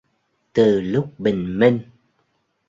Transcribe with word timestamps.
Từ 0.53 0.81
lúc 0.81 1.19
bình 1.19 1.59
minh 1.59 1.79